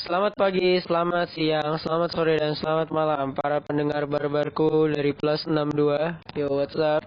[0.00, 6.40] Selamat pagi, selamat siang, selamat sore, dan selamat malam para pendengar barbarku dari Plus 62.
[6.40, 7.04] Yo, what's up?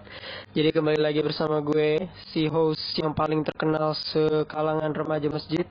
[0.54, 5.66] Jadi kembali lagi bersama gue, si host yang paling terkenal sekalangan remaja masjid,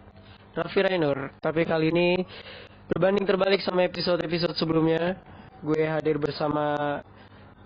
[0.51, 1.31] Raffi Rainur.
[1.39, 2.19] Tapi kali ini
[2.91, 5.15] berbanding terbalik sama episode-episode sebelumnya,
[5.63, 6.99] gue hadir bersama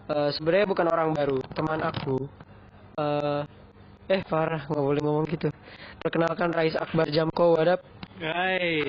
[0.06, 2.30] eh, sebenarnya bukan orang baru, teman aku.
[2.94, 3.42] Eh,
[4.06, 5.50] eh parah, nggak boleh ngomong gitu.
[5.98, 7.97] Perkenalkan Rais Akbar Jamko, wadap.
[8.18, 8.82] Hai,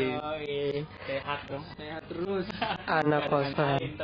[1.05, 2.48] sehat dong, sehat terus.
[2.89, 4.01] Anak kosan.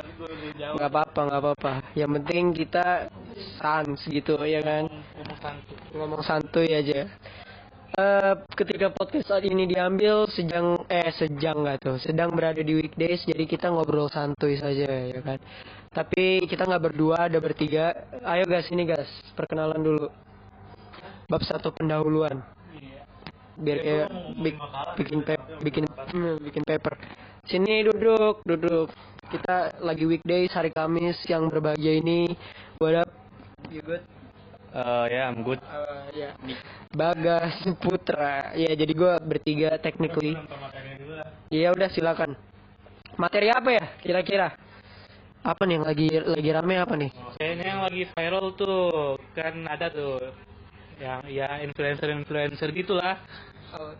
[0.77, 1.73] Nggak apa-apa nggak apa-apa.
[1.97, 3.09] Yang penting kita
[3.57, 4.85] sans gitu ya kan?
[4.85, 5.77] Ngomong santuy.
[5.97, 7.09] ngomong santuy aja.
[7.97, 11.97] Eh, ketika podcast saat ini diambil sejang eh sejang nggak tuh?
[11.97, 15.41] Sedang berada di weekdays jadi kita ngobrol santuy saja ya kan?
[15.89, 18.13] Tapi kita nggak berdua ada bertiga.
[18.29, 20.05] Ayo guys ini guys perkenalan dulu.
[21.25, 22.54] Bab satu pendahuluan.
[23.55, 24.07] Biar kayak
[24.39, 24.61] bik-
[24.99, 26.93] bikin pep- bikin hmm, bikin paper.
[27.47, 28.91] Sini duduk duduk.
[29.25, 32.35] Kita lagi weekdays hari Kamis yang berbahagia ini.
[32.77, 33.09] What up?
[33.73, 34.03] You good?
[34.75, 35.63] Eh, ya, I'm good.
[35.63, 36.35] Uh, ya
[36.91, 38.51] Bagas Putra.
[38.59, 40.35] Ya jadi gue bertiga technically.
[40.35, 41.29] Nonton makannya dulu lah.
[41.47, 42.35] ya udah silakan.
[43.15, 44.51] Materi apa ya kira-kira?
[45.47, 47.11] Apa nih yang lagi lagi rame apa nih?
[47.39, 50.19] Kayaknya yang lagi viral tuh kan ada tuh
[50.99, 53.19] yang ya influencer-influencer gitulah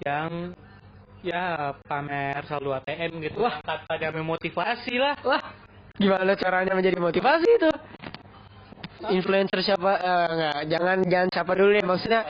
[0.06, 0.54] yang
[1.26, 3.42] ya pamer saldo ATM gitu.
[3.42, 3.58] Wah.
[3.62, 5.16] Kata dia memotivasi lah.
[5.26, 5.42] wah
[5.96, 7.72] gimana caranya menjadi motivasi itu?
[9.06, 9.92] Influencer siapa?
[10.02, 11.86] Eh, enggak jangan jangan siapa dulu deh.
[11.86, 12.22] Maksudnya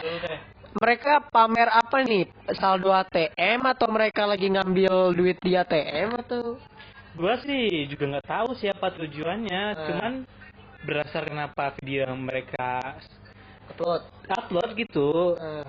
[0.75, 2.23] mereka pamer apa nih?
[2.59, 6.59] Saldo ATM atau mereka lagi ngambil duit di ATM atau?
[7.15, 9.83] Gua sih juga nggak tahu siapa tujuannya, Eh.
[9.87, 10.13] cuman
[10.83, 12.99] berdasarkan apa video mereka
[13.71, 14.03] upload.
[14.27, 15.65] upload gitu Eh,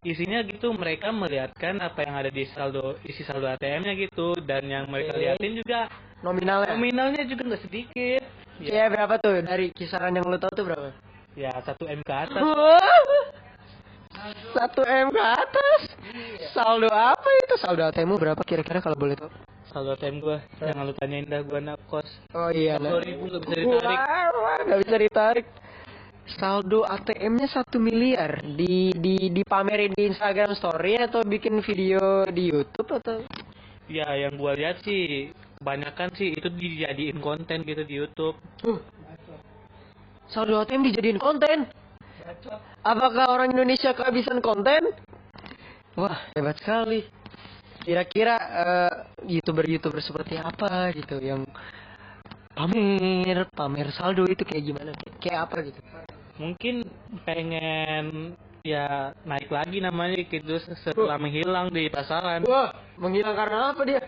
[0.00, 4.88] isinya gitu mereka melihatkan apa yang ada di saldo isi saldo ATM-nya gitu dan yang
[4.88, 5.20] mereka Oke.
[5.20, 5.92] liatin juga
[6.24, 6.72] nominalnya?
[6.72, 8.24] nominalnya juga nggak sedikit.
[8.60, 8.88] Ya.
[8.92, 9.40] berapa tuh?
[9.44, 10.88] Dari kisaran yang lo tahu tuh berapa?
[11.36, 12.40] Ya satu m ke atas.
[14.52, 15.80] Satu m ke atas?
[16.52, 17.54] Saldo apa itu?
[17.56, 19.32] Saldo ATM berapa kira-kira kalau boleh tahu?
[19.72, 20.44] Saldo ATM gua.
[20.60, 22.08] Jangan lu tanyain dah gua anak kos.
[22.36, 23.00] Oh iya nah.
[23.00, 23.98] 10.000 nggak bisa ditarik.
[24.64, 25.46] Nggak bisa ditarik
[26.38, 33.00] saldo ATM-nya satu miliar di di dipamerin di Instagram Story atau bikin video di YouTube
[33.02, 33.24] atau
[33.90, 38.78] ya yang gua lihat sih kebanyakan sih itu dijadiin konten gitu di YouTube Uh.
[40.30, 41.66] Saldo ATM dijadiin konten.
[42.86, 44.94] Apakah orang Indonesia kehabisan konten?
[45.98, 47.02] Wah, hebat sekali.
[47.82, 48.94] Kira-kira eh,
[49.26, 51.42] youtuber-youtuber seperti apa gitu yang
[52.54, 54.92] pamer, pamer saldo itu kayak gimana?
[55.18, 55.80] Kayak apa gitu?
[56.40, 56.88] Mungkin
[57.28, 58.32] pengen
[58.64, 64.02] ya naik lagi namanya gitu setelah menghilang di pasaran Wah, menghilang karena apa dia?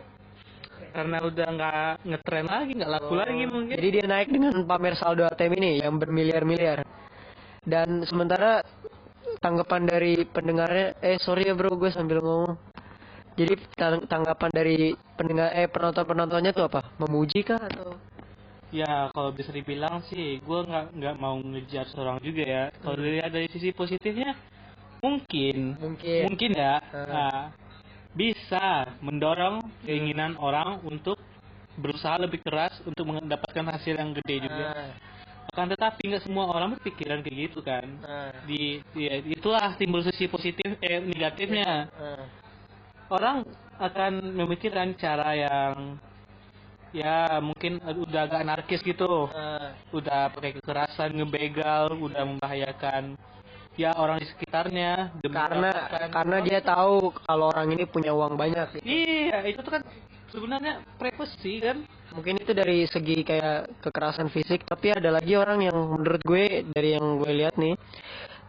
[0.92, 5.24] karena udah nggak ngetren lagi nggak laku lagi mungkin Jadi dia naik dengan pamer saldo
[5.24, 6.84] ATM ini yang bermiliar-miliar.
[7.64, 8.60] Dan sementara
[9.40, 12.58] tanggapan dari pendengarnya, eh sorry ya bro, gue sambil ngomong.
[13.38, 16.92] Jadi tang- tanggapan dari pendengar, eh penonton-penontonnya tuh apa?
[17.00, 17.96] Memuji kah atau?
[18.72, 22.64] Ya kalau bisa dibilang sih gue nggak nggak mau ngejar seorang juga ya.
[22.80, 24.32] Kalau dilihat dari sisi positifnya
[25.04, 26.20] mungkin Mungkin.
[26.30, 26.80] mungkin ya.
[26.80, 27.06] Eh.
[27.10, 27.38] nah,
[28.16, 31.20] bisa mendorong keinginan orang untuk
[31.76, 34.92] berusaha lebih keras untuk mendapatkan hasil yang gede juga.
[35.52, 37.84] Akan tetapi nggak semua orang berpikiran kayak gitu kan.
[38.04, 41.88] Ah, di ya, itulah timbul sisi positif eh negatifnya.
[41.92, 42.24] Ah.
[43.12, 43.44] orang
[43.76, 46.00] akan memikirkan cara yang
[46.92, 53.16] ya mungkin udah agak anarkis gitu Ah, udah pakai kekerasan ngebegal udah membahayakan
[53.72, 58.76] ya orang di sekitarnya karena mendapatkan- karena dia tahu kalau orang ini punya uang banyak.
[58.76, 58.84] gitu.
[58.84, 59.82] iya itu tuh kan
[60.28, 61.80] sebenarnya privacy kan
[62.12, 66.92] Mungkin itu dari segi kayak kekerasan fisik, tapi ada lagi orang yang menurut gue dari
[66.92, 67.72] yang gue lihat nih,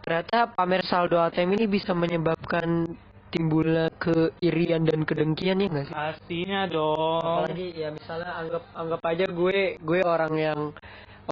[0.04, 2.92] ternyata pamer saldo ATM ini bisa menyebabkan
[3.34, 5.94] timbulnya keirian dan kedengkian ya nggak sih?
[5.94, 7.18] pastinya dong.
[7.42, 10.60] Apalagi ya misalnya anggap anggap aja gue gue orang yang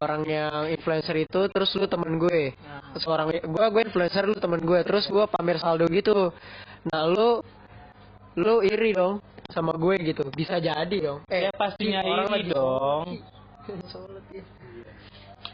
[0.02, 2.56] orang yang influencer itu terus lu temen gue.
[2.58, 4.80] Nah, terus orang gue gue influencer lu temen gue.
[4.82, 6.34] Terus gue pamer saldo gitu.
[6.90, 7.38] Nah lu
[8.34, 9.22] lu iri dong
[9.52, 10.26] sama gue gitu.
[10.34, 11.22] Bisa jadi dong.
[11.30, 13.06] Ya pastinya orang ini lagi- dong.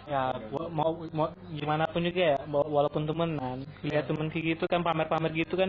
[0.09, 0.33] Ya.
[0.41, 0.41] ya
[0.73, 3.61] mau mau gimana pun juga ya wa- walaupun temenan.
[3.85, 5.69] Lihat temen kayak gitu kan pamer-pamer gitu kan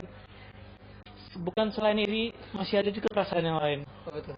[1.37, 3.79] bukan selain ini masih ada juga perasaan yang lain.
[4.07, 4.35] Oh, betul.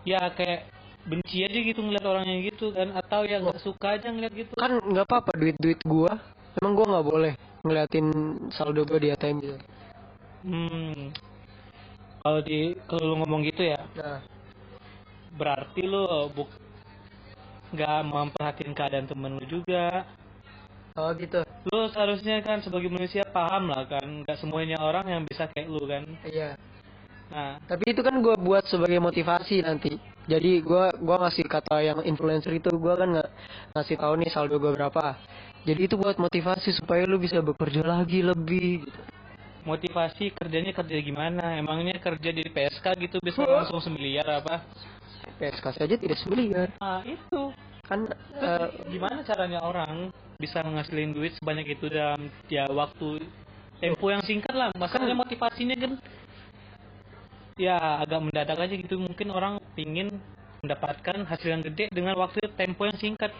[0.00, 0.64] ya kayak
[1.04, 4.52] benci aja gitu ngeliat orang yang gitu kan atau ya nggak suka aja ngeliat gitu.
[4.56, 6.12] Kan nggak apa-apa duit duit gue
[6.60, 8.06] emang gue nggak boleh ngeliatin
[8.50, 9.58] saldo gue di ATM gitu.
[10.40, 11.12] Hmm.
[12.20, 14.20] Kalau di kalau lu ngomong gitu ya Nah,
[15.36, 16.48] berarti lu buk
[17.70, 20.04] nggak memperhatiin keadaan temen lu juga
[20.96, 21.40] oh gitu.
[21.70, 25.82] lu seharusnya kan sebagai manusia paham lah kan nggak semuanya orang yang bisa kayak lu
[25.86, 26.56] kan Iya.
[27.30, 29.94] nah Tapi itu kan gue buat sebagai motivasi nanti.
[30.26, 33.30] Jadi gue gua ngasih kata yang influencer itu gue kan nggak
[33.74, 35.14] ngasih tahu nih saldo gue berapa.
[35.66, 38.86] Jadi itu buat motivasi supaya lu bisa bekerja lagi lebih.
[38.86, 39.00] Gitu.
[39.60, 44.64] motivasi kerjanya kerja gimana emangnya kerja di PSK gitu bisa langsung semiliar apa
[45.36, 46.72] PSK saja tidak semiliar.
[46.80, 47.52] nah itu
[47.90, 48.06] Kan
[48.38, 53.20] eh, gimana caranya orang bisa menghasilin duit sebanyak itu dalam ya waktu
[53.76, 55.92] tempo yang singkat lah masalahnya motivasinya kan
[57.60, 60.08] ya agak mendadak aja gitu mungkin orang pingin
[60.64, 63.32] mendapatkan hasil yang gede dengan waktu tempo yang singkat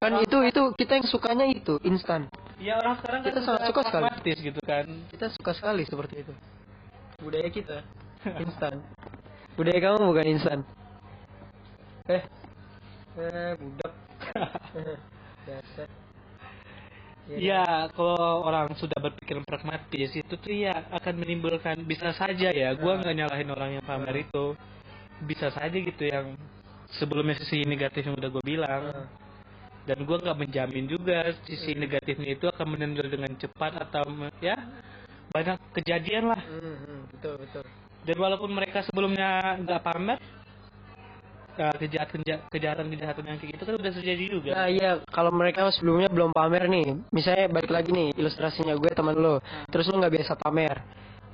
[0.00, 2.24] kan itu itu kita yang sukanya itu instan.
[2.56, 4.32] ya orang sekarang Kita kan sangat udah suka sekali.
[4.32, 6.32] gitu kan Kita suka sekali seperti itu.
[7.20, 7.78] Budaya kita
[8.44, 8.80] instan.
[9.60, 10.58] Budaya kamu bukan instan.
[12.08, 12.24] Eh,
[13.20, 13.92] eh budak.
[15.48, 15.88] Dasar.
[17.38, 22.74] Ya, kalau orang sudah berpikir pragmatis itu tuh ya akan menimbulkan bisa saja ya.
[22.74, 24.58] Gua nggak nyalahin orang yang pamer itu.
[25.22, 26.34] Bisa saja gitu yang
[26.98, 28.82] sebelumnya sisi negatif yang udah gue bilang.
[29.86, 34.10] Dan gua nggak menjamin juga sisi negatifnya itu akan menonjol dengan cepat atau
[34.42, 34.58] ya
[35.30, 36.42] banyak kejadian lah.
[36.42, 37.64] Hmm, hmm, betul betul.
[38.00, 40.18] Dan walaupun mereka sebelumnya nggak pamer,
[41.56, 42.20] ya, kejahatan
[42.50, 44.50] kejahatan kejahatan yang kayak gitu kan udah terjadi juga.
[44.54, 49.16] Nah iya, kalau mereka sebelumnya belum pamer nih, misalnya balik lagi nih ilustrasinya gue teman
[49.16, 50.76] lo, terus lu nggak biasa pamer,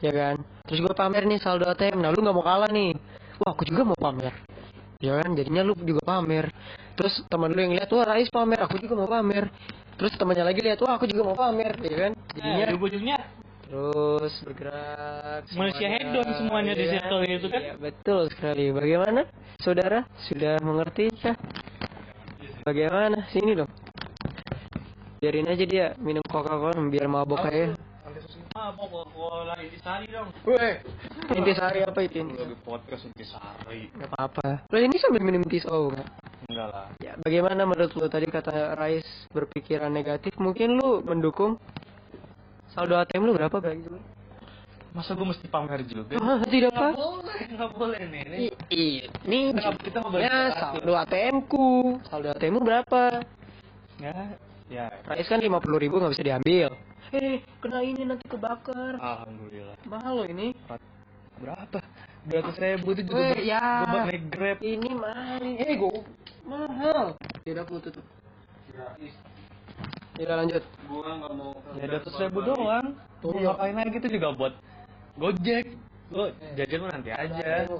[0.00, 0.36] ya kan?
[0.66, 2.96] Terus gue pamer nih saldo ATM, nah lu nggak mau kalah nih,
[3.42, 4.34] wah aku juga mau pamer,
[5.02, 5.30] ya kan?
[5.34, 6.52] Jadinya lu juga pamer,
[6.96, 9.50] terus teman lu yang lihat wah Rais pamer, aku juga mau pamer,
[9.96, 12.12] terus temannya lagi lihat wah aku juga mau pamer, ya kan?
[12.12, 13.18] Nah, Jadinya ujung-ujungnya
[13.66, 15.42] terus bergerak.
[15.58, 16.92] Manusia hedon semuanya di iya.
[17.02, 17.62] circle itu kan.
[17.62, 18.70] Iya, betul sekali.
[18.70, 19.20] Bagaimana,
[19.58, 20.06] saudara?
[20.30, 21.34] Sudah mengerti kah?
[22.62, 23.26] Bagaimana?
[23.34, 23.70] Sini dong.
[25.18, 27.74] Biarin aja dia minum Coca-Cola biar mabok aja.
[28.54, 30.30] Ah, Coca-Cola intisari dong.
[30.46, 30.80] Weh,
[31.34, 32.22] intisari apa itu?
[32.22, 34.64] lagi podcast intisari Gak apa-apa.
[34.70, 36.06] Lo ini sambil minum tisau kan?
[36.46, 40.38] enggak lah Ya, bagaimana menurut lo tadi kata Rais berpikiran negatif?
[40.38, 41.58] Mungkin lu mendukung
[42.76, 43.98] saldo ATM lu berapa bagi dulu?
[44.92, 46.88] masa gue mesti pamer juga Ah, tidak apa?
[46.92, 48.24] boleh, nggak boleh nih.
[48.24, 51.68] Ini Iya, ini Kita- kita ngobrol ya, saldo ATM ku.
[52.06, 53.20] Saldo ATM mu berapa?
[53.98, 54.16] ya,
[54.68, 56.72] ya Rais kan 50 ribu nggak bisa diambil.
[57.12, 58.96] Eh, kena ini nanti kebakar.
[58.96, 60.56] alhamdulillah Mahal loh ini.
[61.36, 61.78] berapa
[62.24, 63.64] dua ratus ribu itu juga buat- ya.
[63.84, 65.42] buat naik grab Ini mahal.
[65.44, 65.92] Eh, go.
[66.42, 67.04] Mahal.
[67.44, 68.04] Tidak aku tutup.
[70.16, 70.62] Tidak lanjut.
[70.88, 72.86] gua nggak mau ya dua ratus ribu doang.
[73.20, 73.52] Tuh, iya.
[73.52, 74.54] ngapain lagi itu juga buat
[75.14, 75.64] gojek.
[76.08, 76.24] Lo
[76.54, 77.66] jajan lo nanti aja.
[77.68, 77.78] Lu.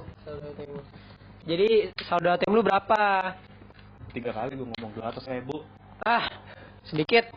[1.47, 1.67] Jadi
[2.03, 3.33] saldo ATM lu berapa?
[4.11, 5.61] tiga kali gua ngomong dua ratus ribu
[6.01, 6.29] Ah,
[6.83, 7.27] sedikit.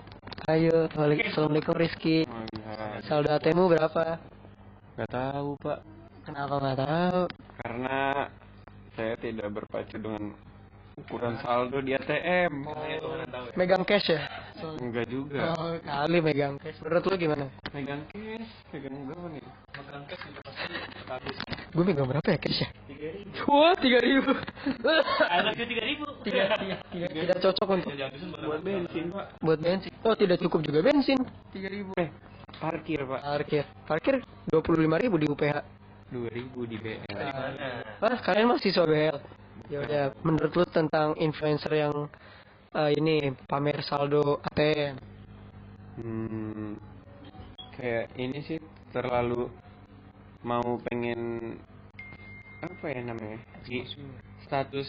[0.49, 1.29] Ayo, balik.
[1.31, 2.25] Assalamualaikum Rizky.
[3.05, 4.19] Saldo ATM berapa?
[4.91, 5.81] nggak tahu pak
[6.29, 7.21] Kenapa nggak tahu?
[7.57, 7.99] karena
[8.93, 10.37] saya tidak berpacu dengan
[11.01, 12.69] ukuran saldo di ATM
[13.57, 14.21] Megang cash ya?
[14.81, 16.77] enggak juga Oh, kali megang cash.
[16.85, 17.45] Menurut lu gimana?
[17.73, 19.45] megang cash megang berapa nih
[21.71, 22.69] Gue megang berapa ya cash ya?
[23.49, 24.31] Wah, tiga ribu.
[25.35, 26.05] Anaknya tiga ribu.
[26.23, 27.91] tiga, tiga, tiga, tidak cocok untuk
[28.45, 29.91] buat bensin pak buat bensin.
[30.05, 31.19] Oh, tidak cukup juga bensin.
[31.51, 31.91] Tiga ribu.
[31.97, 32.13] eh
[32.61, 34.15] parkir pak Parkir, parkir
[34.53, 35.57] dua puluh lima ribu di UPH.
[36.11, 37.07] dua ribu di BL
[38.03, 39.17] Wah, kalian masih BL.
[39.71, 41.95] Ya udah, menurut lu tentang influencer yang
[42.75, 44.97] eh, ini pamer saldo ATM.
[46.01, 46.75] Hmm,
[47.79, 48.59] kayak ini sih
[48.91, 49.47] terlalu
[50.43, 51.55] mau pengen
[52.61, 53.85] apa ya namanya Di-
[54.45, 54.89] status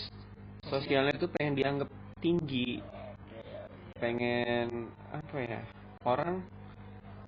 [0.66, 1.90] sosialnya tuh pengen dianggap
[2.24, 2.80] tinggi
[4.00, 5.60] pengen apa ya
[6.08, 6.42] orang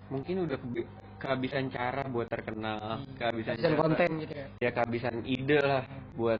[0.07, 0.57] mungkin udah
[1.19, 4.47] kehabisan cara buat terkenal kehabisan Dan cara- konten gitu ya.
[4.63, 5.83] ya kehabisan ide lah
[6.15, 6.39] buat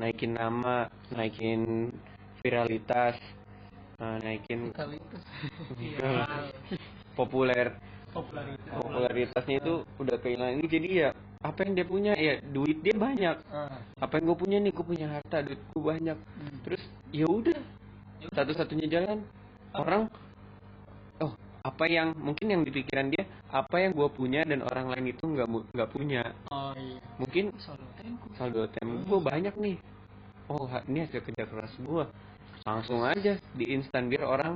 [0.00, 1.92] naikin nama naikin
[2.40, 3.20] viralitas
[4.00, 4.72] eh, naikin
[7.18, 7.76] populer.
[8.10, 10.58] Popularitasnya itu udah kehilangan.
[10.58, 11.08] Ini jadi ya
[11.46, 13.38] apa yang dia punya ya duit dia banyak.
[14.02, 16.18] Apa yang gue punya nih gue punya harta duit gue banyak.
[16.66, 16.82] Terus
[17.14, 17.60] ya udah.
[18.34, 19.22] Satu-satunya jalan.
[19.78, 20.10] Orang
[21.22, 25.10] oh apa yang mungkin yang di pikiran dia apa yang gue punya dan orang lain
[25.10, 26.22] itu nggak nggak punya.
[26.54, 27.02] Oh iya.
[27.18, 27.50] mungkin
[28.38, 29.76] Saldo ATM gue banyak nih.
[30.50, 32.04] Oh ini hasil kerja keras gue
[32.66, 34.54] langsung aja di instan biar orang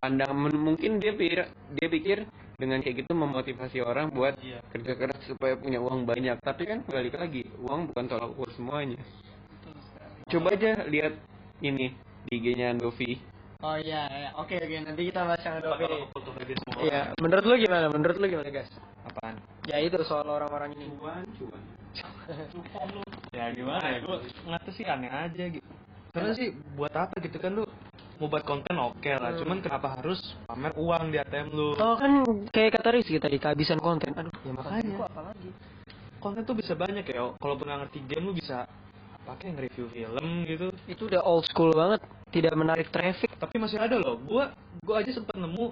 [0.00, 1.46] pandang mungkin dia pikir
[1.76, 2.18] dia pikir
[2.60, 4.60] dengan kayak gitu memotivasi orang buat Iya.
[4.76, 6.36] kerja keras supaya punya uang banyak.
[6.44, 9.00] Tapi kan balik lagi uang bukan tolak ukur semuanya.
[10.28, 11.16] Coba aja lihat
[11.64, 11.96] ini
[12.28, 13.16] di IG-nya Andovi
[13.60, 14.30] Oh iya, iya.
[14.40, 17.86] oke oke nanti kita bahas yang semua Iya, menurut lu gimana?
[17.92, 18.72] Menurut lu gimana, guys?
[19.04, 19.36] apaan
[19.68, 20.88] Ya itu soal orang-orang ini.
[20.96, 21.62] cuan cuan
[23.36, 25.66] ya gimana ya gue ngata sih aneh aja gitu
[26.14, 27.66] karena sih buat apa gitu kan lu
[28.22, 32.22] mau buat konten oke lah cuman kenapa harus pamer uang di ATM lu Oh kan
[32.54, 34.12] kayak kata Rizky tadi kehabisan konten.
[34.14, 34.92] Aduh, ya makanya.
[34.94, 35.50] Gua apa lagi?
[36.20, 38.68] konten tuh bisa banyak ya kalaupun nggak ngerti game lu bisa
[39.22, 42.00] pakai nge-review film gitu Itu udah old school banget,
[42.30, 43.30] tidak menarik traffic.
[43.36, 44.50] tapi masih ada loh gua
[44.82, 45.70] gua aja sempet nemu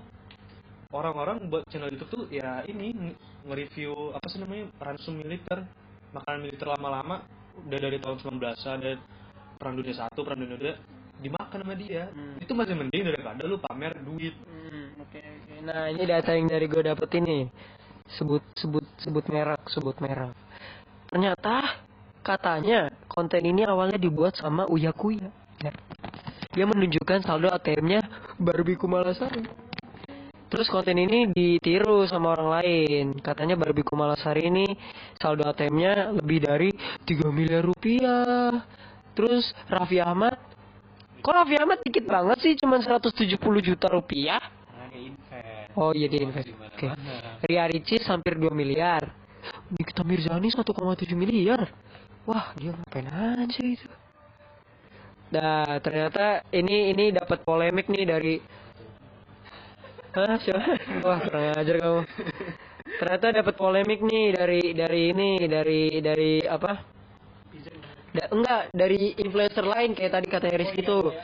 [0.89, 5.65] orang-orang buat channel YouTube tuh ya ini nge- nge-review apa sih namanya ransom militer
[6.11, 7.21] makanan militer lama-lama
[7.61, 8.93] udah dari tahun 19 ada
[9.59, 10.75] perang dunia satu perang dunia dua
[11.19, 12.39] dimakan sama dia Hmm.
[12.39, 14.33] itu masih mending daripada lu pamer duit
[14.69, 15.55] Hmm, oke oke.
[15.65, 17.49] Nah, ini data yang dari gue dapet ini.
[18.21, 20.37] Sebut sebut sebut merek, sebut merek.
[21.09, 21.88] Ternyata
[22.29, 25.33] katanya konten ini awalnya dibuat sama Uya Kuya.
[25.65, 25.73] Ya.
[26.53, 28.05] Dia menunjukkan saldo ATM-nya
[28.37, 29.49] Barbie Kumalasari.
[30.49, 33.07] Terus konten ini ditiru sama orang lain.
[33.25, 34.67] Katanya Barbie Kumalasari ini
[35.17, 36.69] saldo ATM-nya lebih dari
[37.09, 38.69] 3 miliar rupiah.
[39.17, 40.37] Terus Raffi Ahmad
[41.19, 44.39] Kok Raffi Ahmad dikit banget sih, cuma 170 juta rupiah?
[44.95, 46.51] invest Oh iya dia invest.
[46.55, 46.87] Oke.
[47.47, 49.03] Ria Ricis hampir 2 miliar.
[49.75, 50.65] Nikita Mirzani 1,7
[51.19, 51.71] miliar.
[52.29, 53.89] Wah, dia ngapain aja itu?
[55.33, 58.35] Nah, ternyata ini ini dapat polemik nih dari
[60.13, 60.77] Hah, siapa?
[61.05, 62.01] Wah, kurang ajar kamu.
[62.99, 66.98] Ternyata dapat polemik nih dari dari ini dari dari apa?
[68.19, 71.15] Da, enggak dari influencer lain kayak tadi kata Rizky tuh.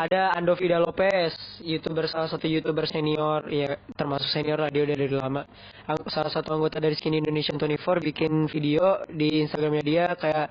[0.00, 5.44] Ada Andovida Lopez youtuber salah satu youtuber senior ya termasuk senior dia udah dari lama.
[6.08, 10.48] Salah satu anggota dari Skin Indonesian 24 bikin video di Instagramnya dia kayak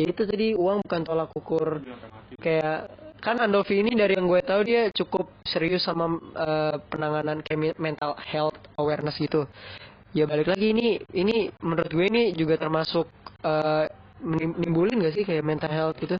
[0.00, 1.84] ya itu tadi uang bukan tolak ukur.
[2.40, 2.88] Kayak
[3.20, 6.08] kan Andovi ini dari yang gue tahu dia cukup serius sama
[6.40, 7.44] eh, penanganan
[7.76, 9.44] mental health awareness gitu.
[10.16, 13.12] Ya balik lagi ini ini menurut gue ini juga termasuk
[13.44, 16.14] menim- nimbulin gak sih kayak mental health gitu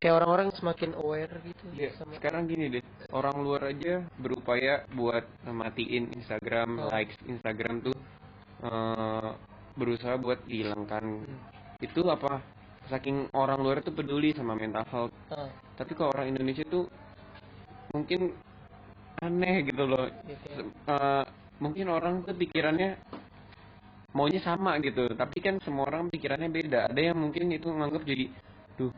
[0.00, 5.24] kayak orang-orang semakin aware gitu Ya, sama sekarang gini deh, orang luar aja berupaya buat
[5.44, 6.88] matiin Instagram, Oh.
[6.88, 7.96] likes Instagram tuh
[8.64, 9.30] eh,
[9.76, 11.24] berusaha buat dihilangkan.
[11.80, 12.40] Itu apa?
[12.88, 15.14] Saking orang luar tuh peduli sama mental health.
[15.28, 16.84] Ah, Tapi kalau orang Indonesia tuh
[17.92, 18.32] mungkin
[19.20, 20.08] aneh gitu loh.
[20.24, 20.36] ya.
[20.64, 21.24] Eh,
[21.60, 22.96] mungkin orang tuh pikirannya
[24.14, 26.80] maunya sama gitu, tapi kan semua orang pikirannya beda.
[26.88, 28.30] Ada yang mungkin itu nganggap jadi,
[28.78, 28.94] duh,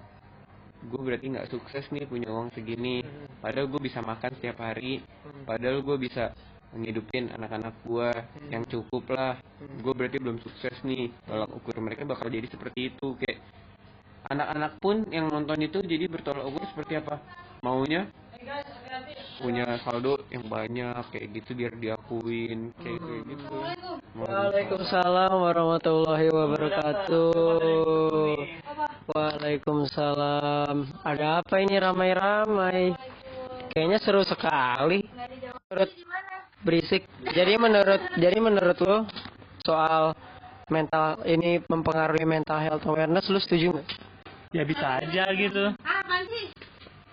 [0.87, 3.01] gue berarti nggak sukses nih punya uang segini.
[3.01, 3.27] Hmm.
[3.41, 5.01] Padahal gue bisa makan setiap hari.
[5.01, 5.43] Hmm.
[5.49, 6.31] Padahal gue bisa
[6.77, 8.51] ngidupin anak-anak gue Hmm.
[8.53, 9.35] yang cukup lah.
[9.41, 9.81] Hmm.
[9.81, 11.09] Gue berarti belum sukses nih.
[11.25, 13.17] Tolak ukur mereka bakal jadi seperti itu.
[13.17, 13.41] Kayak
[14.29, 17.19] anak-anak pun yang nonton itu jadi bertolak ukur seperti apa?
[17.65, 18.07] Maunya
[19.37, 23.57] punya saldo yang banyak kayak gitu biar diakuin kayak kayak gitu.
[24.17, 27.33] Waalaikumsalam warahmatullahi wabarakatuh.
[29.13, 30.75] Waalaikumsalam.
[31.05, 32.97] Ada apa ini ramai-ramai?
[33.73, 35.05] Kayaknya seru sekali.
[35.69, 35.91] Menurut
[36.65, 37.05] berisik.
[37.37, 39.05] Jadi menurut jadi menurut lo
[39.63, 40.17] soal
[40.73, 43.89] mental ini mempengaruhi mental health awareness lu setuju nggak?
[44.55, 45.65] ya bisa aja gitu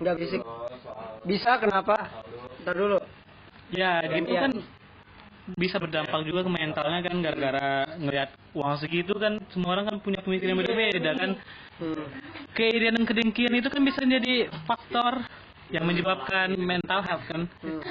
[0.04, 0.42] Nggak berisik.
[1.24, 1.96] Bisa kenapa?
[2.62, 3.00] Ntar dulu.
[3.74, 4.46] ya gitu Iya.
[4.46, 4.54] kan
[5.58, 7.68] bisa berdampak juga ke mentalnya kan gara-gara
[7.98, 11.32] ngeliat uang segitu kan semua orang kan punya pemikiran berbeda kan
[11.82, 12.06] Hmm.
[12.54, 15.26] keirian dan kedengkian itu kan bisa jadi faktor
[15.74, 17.82] yang menyebabkan mental health kan Hmm.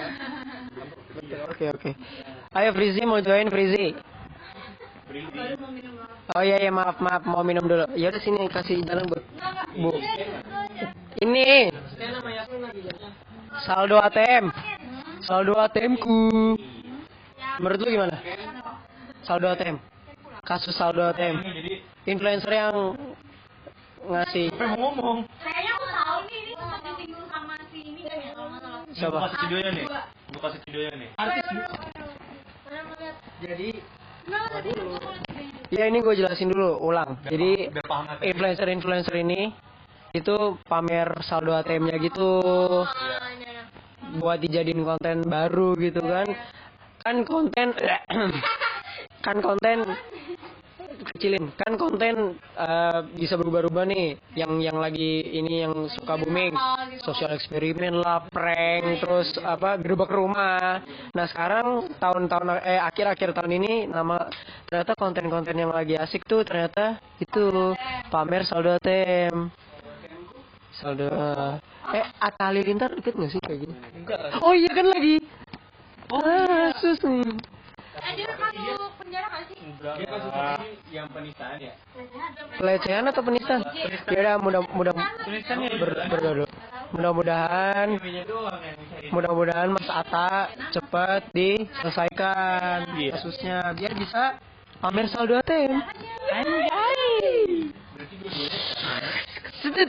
[1.51, 1.91] Oke oke.
[2.55, 3.99] Ayo Frizi mau join Frizi.
[6.33, 7.91] Oh iya ya maaf maaf mau minum dulu.
[7.99, 9.19] Ya udah sini kasih jalan bu.
[9.77, 9.91] Bu.
[11.23, 11.71] Ini.
[13.63, 14.51] Saldo ATM.
[15.23, 16.19] Saldo ATM ku.
[17.63, 18.19] Menurut lu gimana?
[19.23, 19.79] Saldo ATM.
[20.43, 21.39] Kasus saldo ATM.
[22.11, 22.99] Influencer yang
[24.03, 28.31] ngasih mau ngomong Kayaknya aku tahu nih ini sempat disinggung sama si ini kan ya
[28.35, 28.83] kalau nggak salah.
[28.83, 29.19] gue siapa?
[29.23, 29.85] kasih videonya nih
[30.27, 31.09] gue kasih videonya nih?
[33.47, 33.69] Jadi.
[35.71, 37.15] Ya ini gue jelasin dulu ulang.
[37.31, 37.71] Jadi
[38.27, 39.55] influencer-influencer ini
[40.13, 42.45] itu pamer saldo ATM-nya gitu.
[44.21, 46.29] Buat dijadiin konten baru gitu kan.
[47.01, 47.73] Kan konten
[49.27, 49.79] kan konten
[51.17, 51.49] kecilin.
[51.57, 54.21] Kan konten eh, bisa berubah-ubah nih.
[54.37, 56.53] Yang yang lagi ini yang suka booming.
[57.01, 60.85] Sosial eksperimen lah prank terus apa gerobak rumah.
[61.17, 64.29] Nah sekarang tahun-tahun eh akhir-akhir tahun ini nama
[64.69, 67.73] ternyata konten-konten yang lagi asik tuh ternyata itu
[68.13, 69.72] pamer saldo ATM
[70.77, 73.75] saldo eh, eh Atta Halilintar deket gak sih kayak gini?
[74.41, 75.21] Oh iya kan lagi.
[76.09, 77.33] Kasus nih.
[78.03, 79.59] Anjir masuk penjara gak sih?
[80.93, 81.73] yang penistaan ya?
[82.57, 83.61] Pelecehan atau penistaan?
[83.77, 84.95] Ya udah mudah mudah
[85.81, 86.47] ber, berdua
[86.93, 87.89] Mudah-mudahan
[89.09, 94.37] mudah-mudahan Mas Ata cepat diselesaikan kasusnya biar bisa
[94.81, 95.81] pamer saldo ATM.
[96.33, 97.73] Anjay.
[98.77, 99.32] Kan
[99.63, 99.87] dah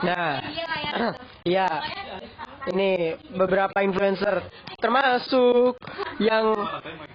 [0.00, 1.12] Nah, kayak
[1.44, 1.68] iya.
[2.72, 4.48] Ini beberapa influencer
[4.80, 5.76] termasuk
[6.22, 6.56] yang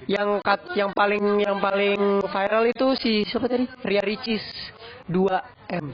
[0.06, 3.66] yang kat, yang paling yang paling viral itu si siapa tadi?
[3.82, 4.44] Ria Ricis
[5.10, 5.86] 2M.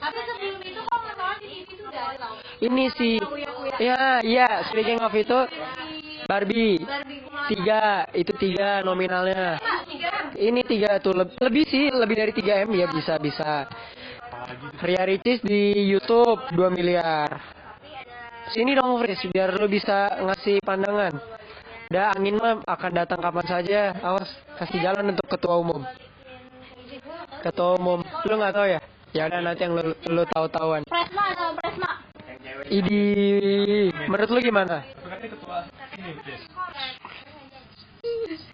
[0.00, 2.34] Tapi sebelum itu kok nggak salah di TV tuh udah ada tau
[2.64, 3.20] Ini si
[3.76, 5.40] ya ya Speaking of itu
[6.30, 6.78] Barbie
[7.50, 9.58] tiga itu tiga nominalnya.
[10.38, 13.66] Ini tiga tuh Leb- lebih sih lebih dari 3 m ya bisa bisa.
[14.78, 17.34] Ria Ricis di YouTube 2 miliar.
[18.54, 21.18] Sini dong Fris biar lu bisa ngasih pandangan.
[21.90, 23.80] Dah angin mah akan datang kapan saja.
[23.98, 24.30] Awas
[24.62, 25.82] kasih jalan untuk ketua umum.
[27.42, 28.80] Ketua umum lu nggak tahu ya?
[29.10, 30.86] Ya udah nanti yang lu, lu tahu-tahuan.
[30.86, 31.90] Presma Presma
[32.70, 34.86] Idi, menurut lu gimana?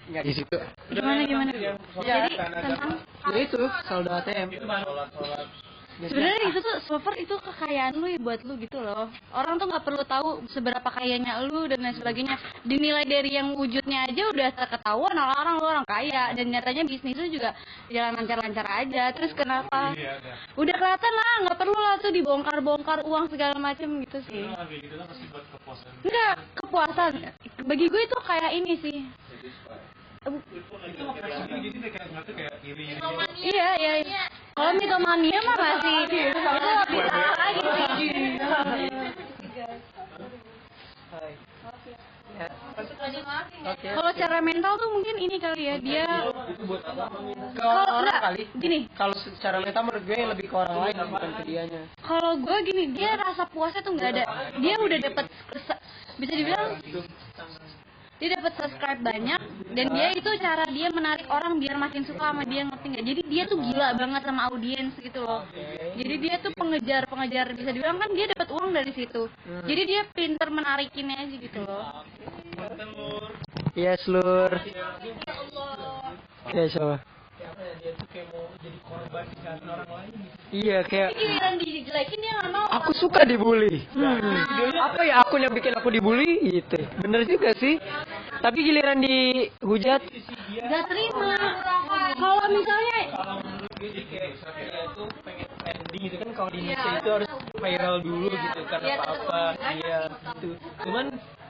[0.06, 0.58] Nggak di situ.
[0.90, 1.50] Gimana gimana?
[1.54, 2.98] Ya, Jadi tentang
[3.30, 4.48] ya itu saldo ATM.
[5.96, 9.08] Sebenarnya itu tuh so far itu kekayaan lu ya buat lu gitu loh.
[9.32, 12.36] Orang tuh nggak perlu tahu seberapa kayanya lu dan lain sebagainya.
[12.68, 17.28] Dinilai dari yang wujudnya aja udah terketahuan orang-orang lu orang kaya dan nyatanya bisnis lu
[17.32, 17.56] juga
[17.88, 19.04] jalan lancar-lancar aja.
[19.16, 19.96] Terus kenapa?
[20.56, 24.44] Udah kelihatan lah, nggak perlu lah tuh dibongkar-bongkar uang segala macem gitu sih.
[26.04, 27.12] Enggak, kepuasan.
[27.64, 28.98] Bagi gue itu kayak ini sih.
[33.36, 33.92] Iya, iya.
[34.02, 34.22] iya.
[34.56, 37.86] Kalau mitomania mah masih itu lebih parah lagi sih.
[43.66, 43.88] Oke.
[43.96, 46.06] Kalau secara mental tuh mungkin ini kali ya dia
[47.56, 48.42] Kalau enggak, kali.
[48.60, 48.78] gini.
[48.92, 51.82] Kalau secara meta menurut gue lebih ke orang lain bukan ke dianya.
[52.04, 54.24] kalau gue gini dia rasa puasnya tuh nggak ada
[54.60, 55.24] dia udah dapat
[56.20, 56.78] bisa dibilang
[58.16, 59.40] dia dapat subscribe banyak
[59.76, 63.22] dan dia itu cara dia menarik orang biar makin suka sama dia ngerti nggak jadi
[63.28, 65.42] dia tuh gila banget sama audiens gitu loh
[65.96, 69.28] jadi dia tuh pengejar pengejar bisa dibilang kan dia dapat uang dari situ
[69.68, 72.04] jadi dia pinter menarikinnya aja gitu loh
[73.76, 74.52] Iya, Lur.
[76.48, 76.96] Ya, siapa?
[80.54, 83.84] Iya, kayak Tapi giliran dijelekin dia nggak mau aku suka dibully.
[83.92, 84.72] Hmm.
[84.80, 86.80] Apa ya akun yang bikin aku dibully gitu.
[87.02, 87.76] Bener juga sih.
[88.46, 90.06] Tapi giliran dihujat,
[90.54, 91.34] nggak terima.
[92.14, 93.00] Kalau misalnya
[95.96, 99.42] trending gitu kan kalau di Indonesia itu harus viral dulu gitu karena Iya, apa-apa
[99.74, 99.98] iya
[100.36, 100.48] gitu.
[100.84, 101.06] cuman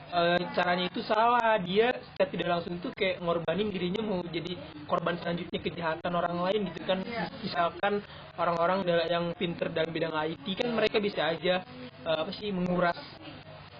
[0.07, 1.59] eh, caranya itu salah.
[1.61, 4.53] Dia secara tidak langsung itu kayak ngorbanin dirinya mau jadi
[4.87, 6.99] korban selanjutnya kejahatan orang lain gitu kan.
[7.43, 7.93] Misalkan
[8.39, 11.61] orang-orang yang pinter dalam bidang IT kan mereka bisa aja
[12.07, 12.97] eh, apa sih menguras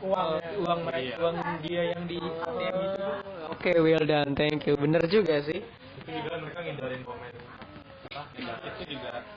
[0.06, 0.30] uang
[0.62, 3.04] uang mereka uang dia yang di ATM itu.
[3.50, 4.78] Oke well done thank you.
[4.78, 5.60] Bener juga sih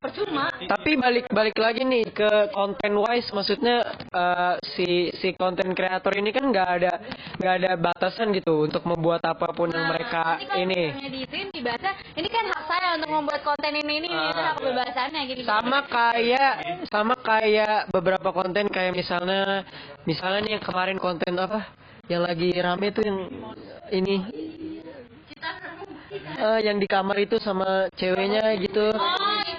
[0.00, 0.50] percuma.
[0.52, 6.30] Tapi balik balik lagi nih ke konten wise, maksudnya eh, si si konten kreator ini
[6.30, 6.92] kan nggak ada
[7.40, 10.92] nggak ada batasan gitu untuk membuat apa pun yang mereka ini.
[11.10, 15.20] diituin dibaca ini kan hak saya untuk membuat konten ini ini ini itu hak kebebasannya
[15.26, 16.52] gitu Sama kayak
[16.88, 19.66] sama kayak beberapa konten kayak misalnya
[20.06, 21.66] misalnya nih yang kemarin konten apa
[22.10, 23.18] yang lagi rame tuh yang
[23.94, 24.14] ini
[26.10, 28.90] eh, yang di kamar itu sama ceweknya gitu.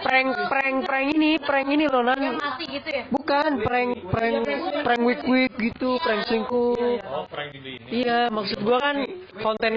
[0.01, 2.39] Prank prank prank ini prank ini loh nan.
[2.61, 4.37] gitu ya Bukan prank prank
[4.83, 6.99] prank week week gitu, prank selingkuh.
[7.91, 8.97] Iya, maksud gua kan
[9.39, 9.73] konten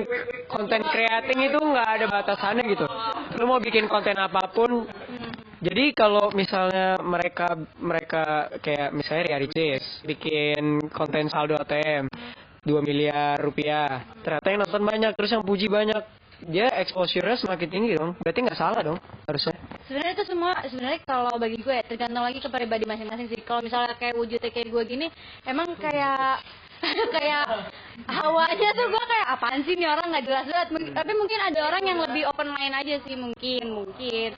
[0.49, 2.87] konten creating itu nggak ada batasannya gitu.
[3.39, 4.89] Lu mau bikin konten apa pun.
[5.65, 12.05] Jadi kalau misalnya mereka mereka kayak misalnya Ria Ricis bikin konten saldo ATM
[12.65, 14.17] 2 miliar rupiah.
[14.25, 16.24] Ternyata yang nonton banyak, terus yang puji banyak.
[16.45, 18.13] Dia exposure-nya semakin tinggi dong.
[18.21, 19.57] Berarti nggak salah dong harusnya.
[19.85, 23.61] sebenarnya itu semua sebenarnya kalau bagi gue ya, tergantung lagi ke pribadi masing-masing sih kalau
[23.61, 25.07] misalnya kayak wujudnya kayak gue gini
[25.45, 26.41] emang kayak
[27.17, 27.45] kayak
[28.09, 31.61] hawanya tuh gue kayak apaan sih nih orang nggak jelas banget Mung- tapi mungkin ada
[31.69, 34.29] orang yang lebih open mind aja sih mungkin mungkin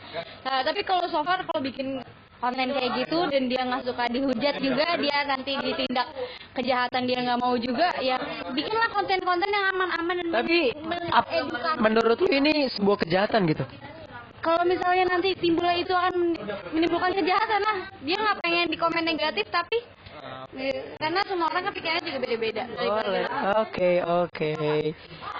[0.43, 2.03] Nah, tapi kalau so far kalau bikin
[2.37, 6.09] konten kayak gitu dan dia nggak suka dihujat juga dia nanti ditindak
[6.53, 8.21] kejahatan dia nggak mau juga ya
[8.53, 10.59] bikinlah konten-konten yang aman-aman dan Tapi
[11.11, 11.79] ap- mengedukasi.
[11.81, 13.65] menurut lu ini sebuah kejahatan gitu?
[14.39, 16.39] kalau misalnya nanti timbulnya itu akan
[16.71, 19.83] menimbulkan kejahatan lah dia nggak pengen di komen negatif tapi
[20.97, 22.65] karena semua orang kan pikirannya juga beda-beda.
[22.71, 23.25] Boleh.
[23.61, 24.53] Oke, oke.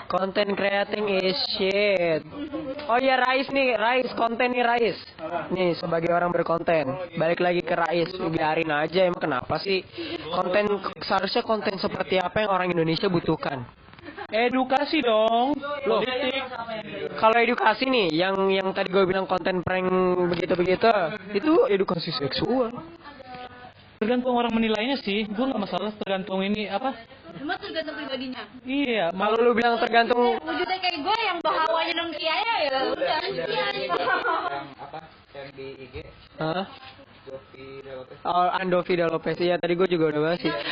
[0.07, 2.23] Content creating is shit.
[2.87, 4.99] Oh ya Rais nih, Rais konten nih Rais.
[5.51, 9.83] Nih sebagai orang berkonten, balik lagi ke Rais, biarin aja emang kenapa sih?
[10.31, 13.67] Konten seharusnya konten seperti apa yang orang Indonesia butuhkan?
[14.27, 15.55] Edukasi dong.
[15.87, 16.03] Loh.
[17.15, 19.87] Kalau edukasi nih, yang yang tadi gue bilang konten prank
[20.35, 20.91] begitu-begitu,
[21.31, 22.75] itu edukasi seksual.
[23.97, 25.25] Tergantung orang menilainya sih.
[25.25, 26.93] Gue nggak masalah tergantung ini apa.
[27.37, 28.45] cuma tergantung pribadinya.
[28.65, 33.21] Iya, Kalau lu bilang tergantung wujudnya kayak gue yang bahawanya dengki aja ya udah.
[34.81, 34.99] Apa?
[35.37, 35.95] Yang di IG
[36.41, 36.65] Hah?
[37.27, 40.53] Jovi Lopez Oh, Andovi dan Lopez ya tadi gue juga udah bahas sih.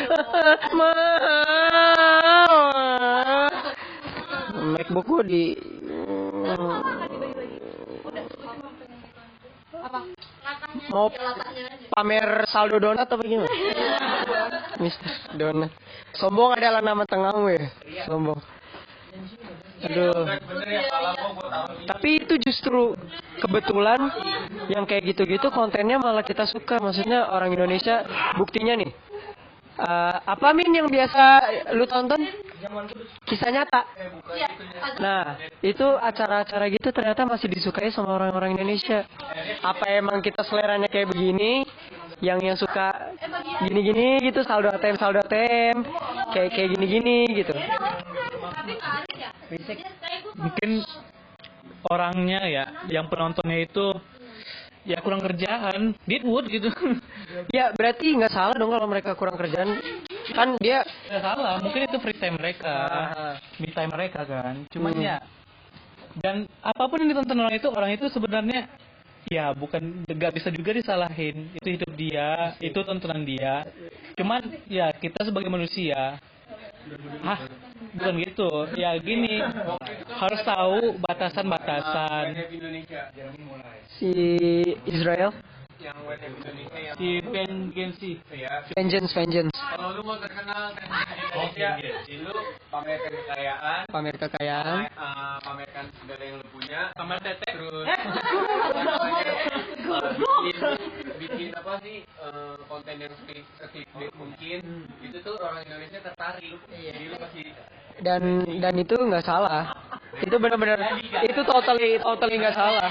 [4.64, 5.42] Macbook gue di
[9.94, 11.06] apa mau
[11.94, 13.50] pamer saldo donat apa gimana?
[14.82, 15.70] Mister Donat.
[16.18, 17.70] Sombong adalah nama tengahmu ya.
[18.10, 18.40] Sombong.
[19.84, 20.26] Aduh.
[21.86, 22.98] Tapi itu justru
[23.38, 24.00] kebetulan
[24.72, 26.82] yang kayak gitu-gitu kontennya malah kita suka.
[26.82, 28.02] Maksudnya orang Indonesia
[28.34, 28.90] buktinya nih.
[29.74, 31.22] Eh, apa min yang biasa
[31.74, 32.22] lu tonton?
[33.24, 33.80] Kisah nyata.
[35.00, 39.04] Nah, itu acara-acara gitu ternyata masih disukai sama orang-orang Indonesia.
[39.60, 41.64] Apa emang kita seleranya kayak begini?
[42.22, 42.88] Yang yang suka
[43.66, 45.82] gini-gini gitu saldo ATM saldo ATM
[46.30, 47.52] kayak kayak gini-gini gitu.
[50.34, 50.70] mungkin
[51.90, 53.92] orangnya ya, yang penontonnya itu
[54.84, 56.68] ya kurang kerjaan, Deadwood gitu.
[57.50, 59.80] Ya berarti nggak salah dong kalau mereka kurang kerjaan.
[60.30, 62.76] Kan dia Nggak salah, mungkin itu free time mereka,
[63.58, 64.54] me time mereka kan.
[64.70, 65.02] Cuman Hmm.
[65.02, 65.16] ya,
[66.22, 68.60] dan apa pun yang ditonton orang itu, orang itu sebenarnya
[69.28, 71.50] ya bukan nggak bisa juga disalahin.
[71.58, 73.66] Itu hidup dia, itu tontonan dia.
[74.14, 76.20] Cuman ya kita sebagai manusia,
[77.24, 77.38] ah
[77.94, 78.50] bukan gitu.
[78.74, 79.40] Ya gini,
[80.08, 82.34] harus tahu batasan-batasan.
[84.00, 84.12] si
[84.88, 85.32] Israel?
[85.84, 86.96] Yang web Indonesia yang
[88.00, 89.52] Si ya vengeance vengeance.
[89.52, 91.76] Kalau lu mau terkenal Indonesia
[92.24, 92.32] lu
[92.72, 93.80] pamerkan kekayaan.
[93.92, 94.88] Pamer kekayaan.
[94.88, 96.88] Eh, pamerkan segala yang lu punya.
[96.96, 97.50] Pamer tete.
[97.52, 98.00] terus eh,
[101.24, 104.58] bikin, apa sih eh, konten yang sekli- seklik mungkin
[105.00, 106.58] itu tuh orang Indonesia tertarik.
[106.68, 107.46] Jadi lu masih
[108.04, 108.22] dan
[108.60, 109.72] dan itu nggak salah.
[110.20, 112.90] Itu benar-benar itu totally totally nggak salah.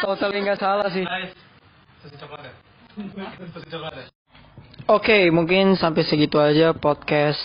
[0.00, 1.04] Totally nggak salah sih.
[4.90, 7.38] Oke, mungkin sampai segitu aja podcast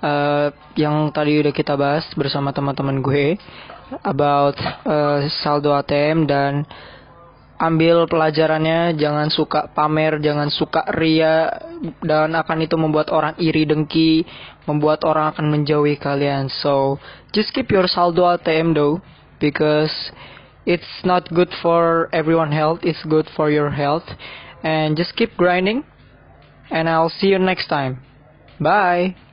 [0.00, 3.36] eh, yang tadi udah kita bahas bersama teman-teman gue
[4.04, 4.56] about
[4.88, 6.64] eh, saldo ATM dan
[7.58, 11.50] ambil pelajarannya, jangan suka pamer, jangan suka ria
[12.00, 14.22] dan akan itu membuat orang iri dengki,
[14.70, 16.46] membuat orang akan menjauhi kalian.
[16.62, 17.02] So,
[17.34, 19.02] just keep your saldo ATM though
[19.42, 19.92] because
[20.64, 24.06] it's not good for everyone health, it's good for your health
[24.62, 25.82] and just keep grinding
[26.70, 28.02] and I'll see you next time.
[28.60, 29.27] Bye.